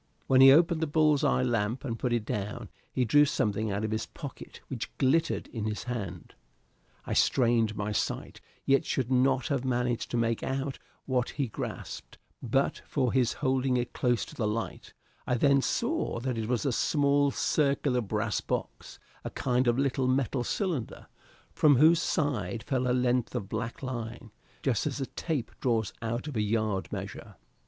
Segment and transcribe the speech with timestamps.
[0.25, 3.85] When he opened the bull's eye lamp and put it down, he drew something out
[3.85, 6.33] of his pocket which glittered in his hand.
[7.05, 12.17] I strained my sight, yet should not have managed to make out what he grasped
[12.41, 14.95] but for his holding it close to the light;
[15.27, 20.07] I then saw that it was a small circular brass box; a kind of little
[20.07, 21.05] metal cylinder,
[21.53, 24.31] from whose side fell a length of black line,
[24.63, 27.35] just as tape draws out of a yard measure.